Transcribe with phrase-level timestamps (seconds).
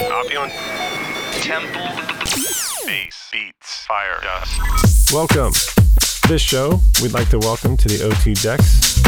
[0.00, 0.52] Opulent
[1.42, 1.86] temple
[2.84, 5.12] beats fire dust.
[5.12, 5.52] Welcome.
[6.28, 9.00] This show, we'd like to welcome to the OT Decks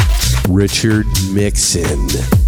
[0.48, 2.45] Richard Mixon.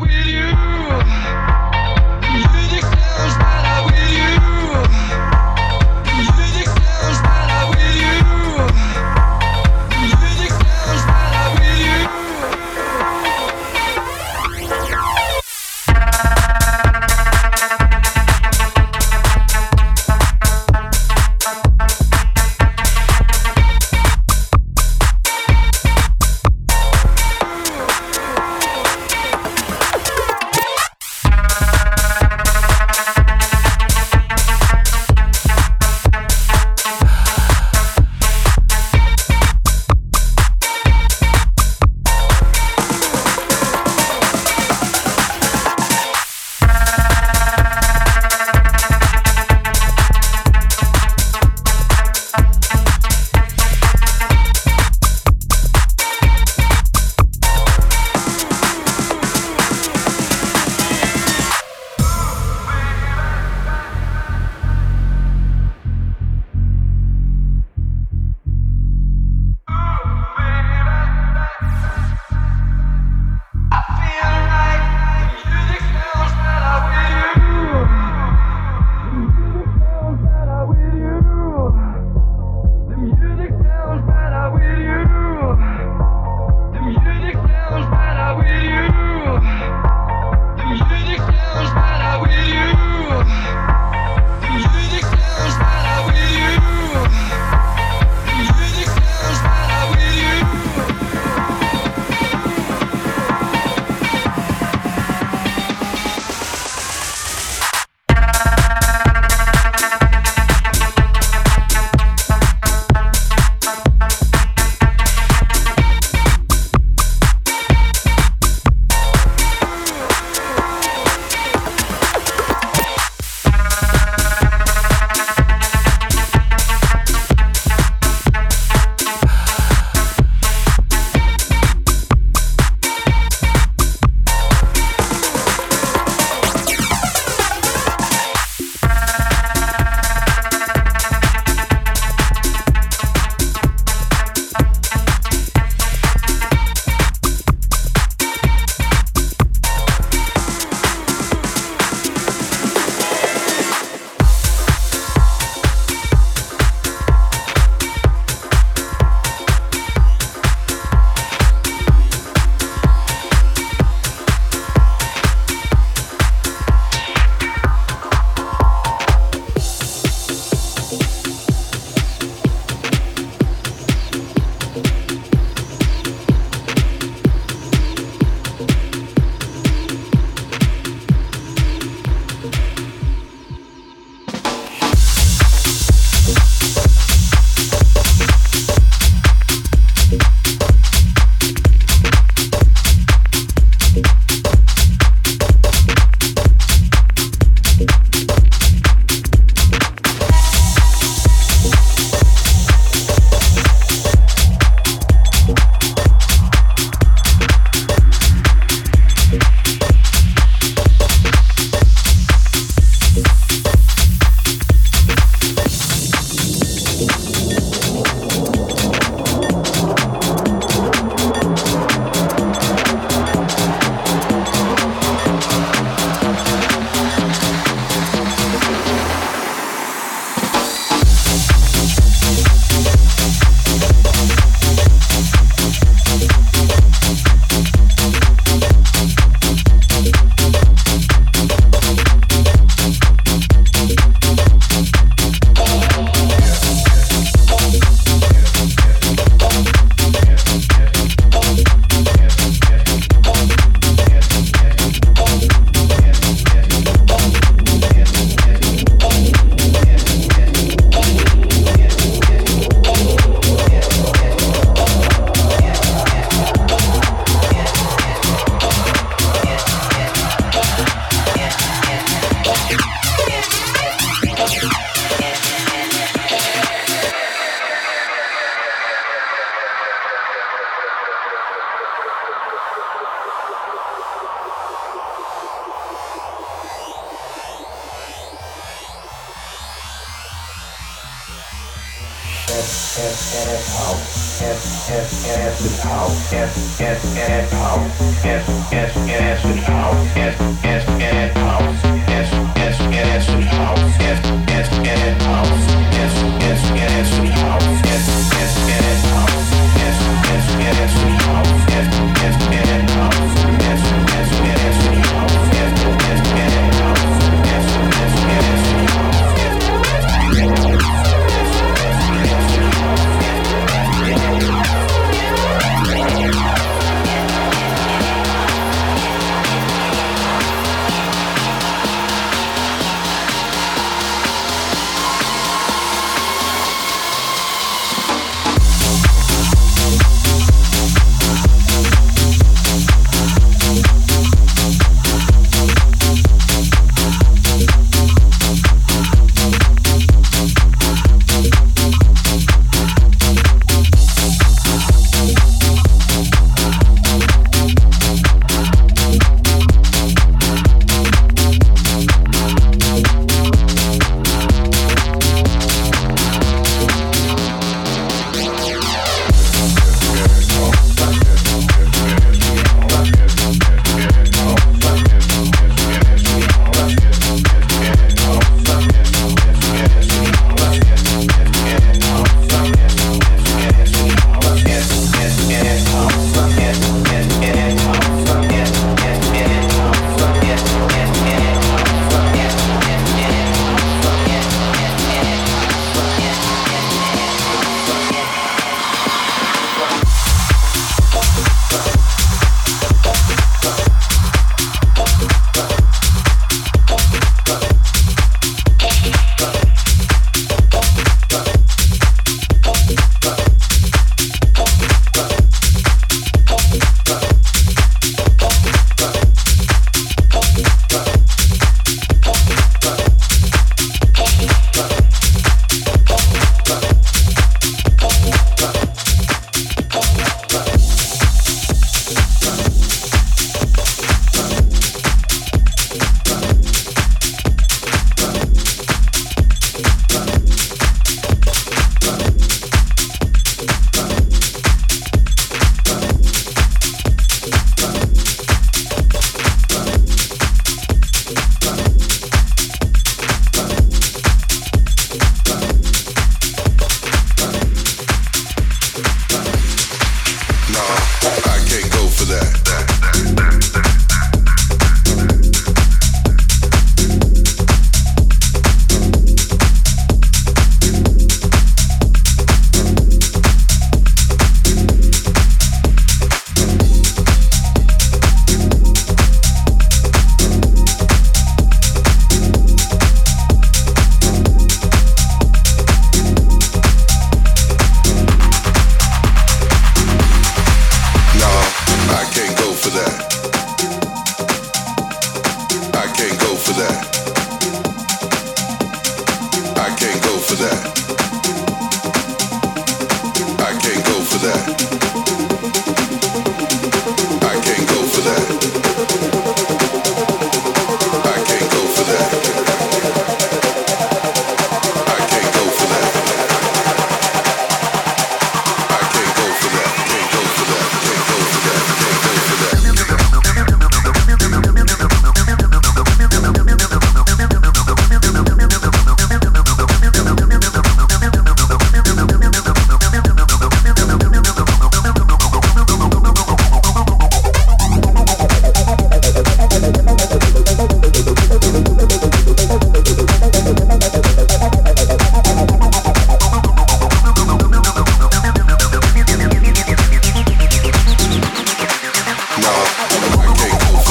[0.00, 0.23] we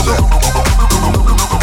[0.03, 1.62] step.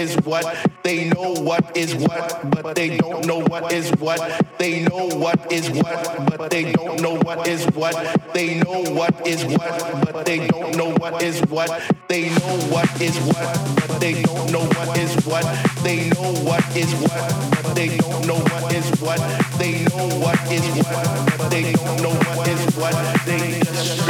[0.00, 0.44] is what.
[0.82, 4.18] They know what is what, but they don't know what is what.
[4.58, 7.94] They know what is what, but they don't know what is what.
[8.32, 11.68] They know what is what, but they don't know what is what.
[12.08, 15.44] They know what is what, but they don't know what is what.
[15.84, 19.20] They know what is what, but they don't know what is what.
[19.58, 22.94] They know what is what, but they don't know what is what.
[23.26, 24.00] They just.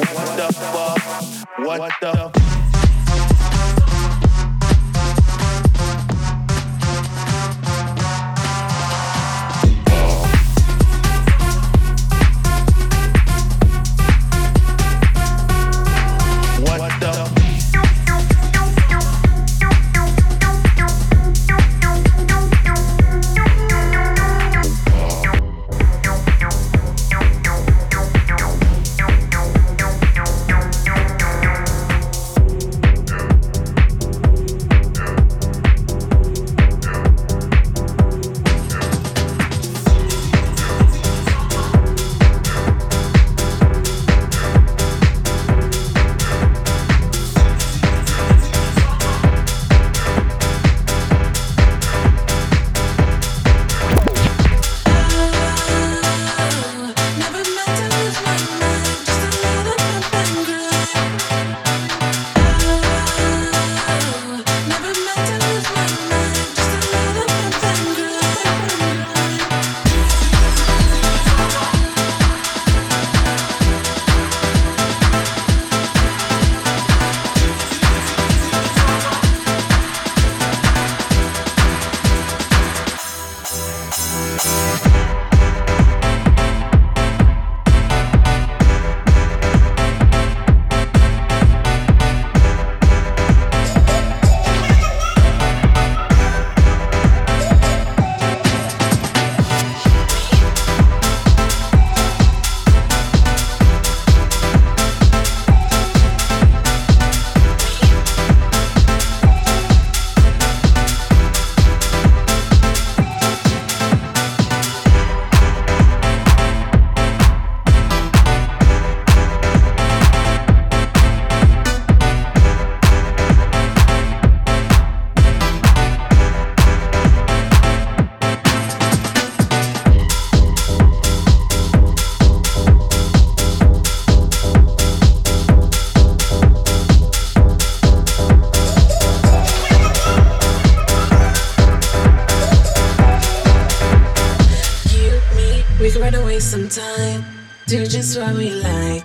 [0.00, 1.66] What the fuck?
[1.66, 2.69] What the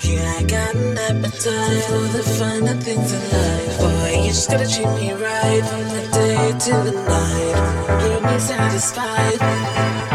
[0.08, 3.80] Yeah, I got an appetite for the finer things in life.
[3.80, 8.02] Boy, you just gotta treat me right from the day till the night.
[8.04, 10.15] Get me satisfied.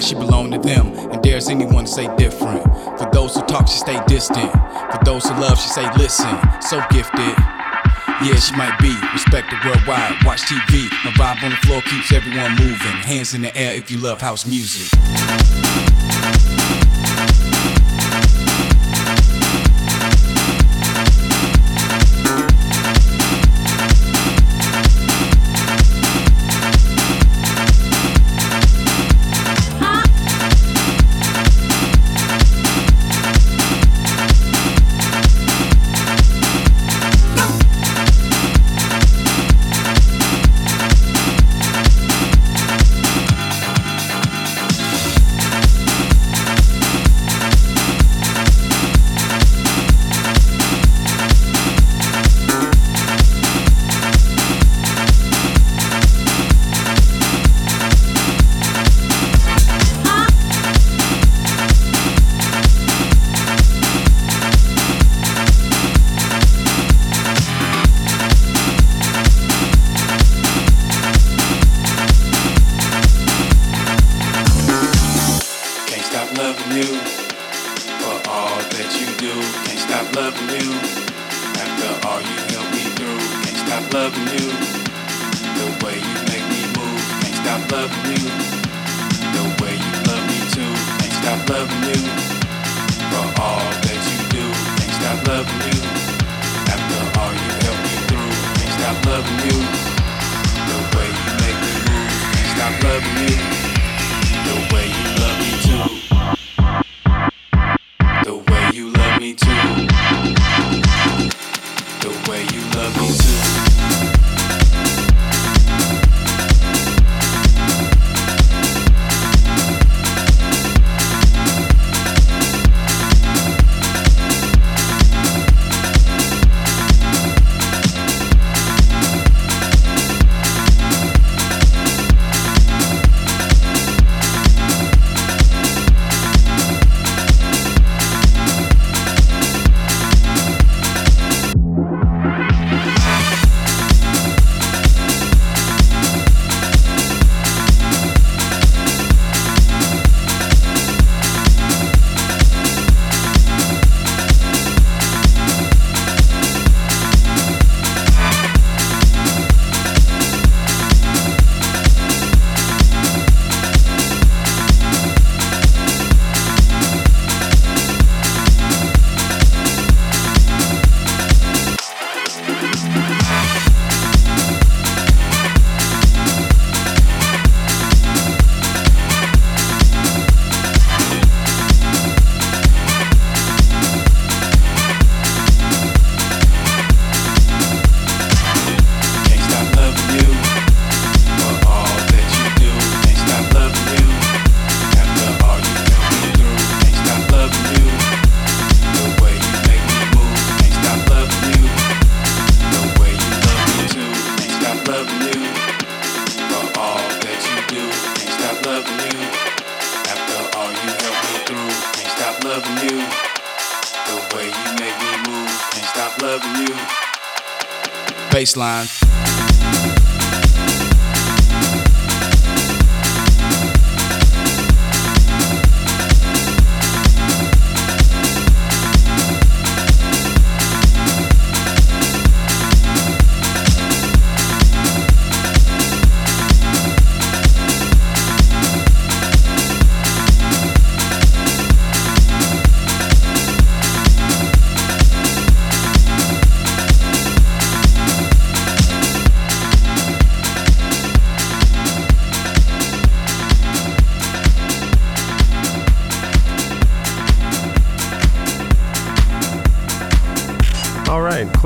[0.00, 2.62] now she belong to them, and dares anyone to say different.
[2.98, 4.50] For those who talk, she stay distant.
[4.50, 6.38] For those who love, she say listen.
[6.62, 7.36] So gifted.
[8.22, 10.16] Yeah, she might be respected worldwide.
[10.24, 10.90] Watch TV.
[11.04, 12.96] My vibe on the floor keeps everyone moving.
[13.02, 14.90] Hands in the air if you love house music.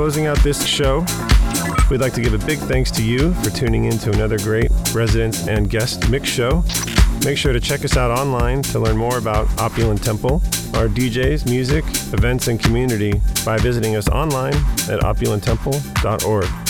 [0.05, 1.03] closing out this show,
[1.89, 4.69] we'd like to give a big thanks to you for tuning in to another great
[4.93, 6.63] resident and guest mix show.
[7.23, 10.43] Make sure to check us out online to learn more about Opulent Temple,
[10.75, 11.83] our DJs, music,
[12.13, 16.64] events, and community by visiting us online at opulenttemple.org.